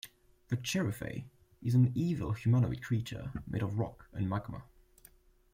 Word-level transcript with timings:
The 0.47 0.57
Cherufe 0.57 1.25
is 1.61 1.75
an 1.75 1.91
evil 1.93 2.31
humanoid 2.31 2.81
creature 2.81 3.31
made 3.45 3.61
of 3.61 3.77
rock 3.77 4.07
and 4.13 4.27
magma. 4.27 4.63